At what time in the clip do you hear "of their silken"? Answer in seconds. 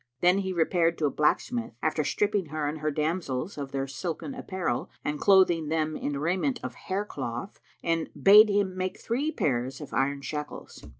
3.55-4.33